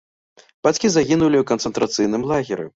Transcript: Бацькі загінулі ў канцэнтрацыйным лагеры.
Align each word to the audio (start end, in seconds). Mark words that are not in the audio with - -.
Бацькі 0.67 0.91
загінулі 0.95 1.37
ў 1.43 1.51
канцэнтрацыйным 1.53 2.21
лагеры. 2.35 2.67